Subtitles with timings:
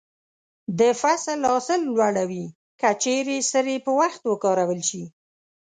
[0.79, 2.45] د فصل حاصل لوړوي
[2.79, 5.03] که چیرې سرې په وخت وکارول شي.